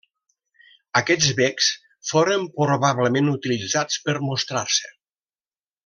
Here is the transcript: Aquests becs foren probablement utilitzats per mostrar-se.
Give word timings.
Aquests 1.01 1.29
becs 1.41 1.67
foren 2.13 2.47
probablement 2.57 3.31
utilitzats 3.37 4.01
per 4.09 4.17
mostrar-se. 4.31 4.95